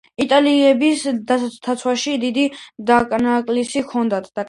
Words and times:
იტალიელებს 0.23 1.03
დაცვაში 1.67 2.17
დიდი 2.25 2.49
დანაკლისი 2.91 3.89
ჰქონდათ. 3.89 4.37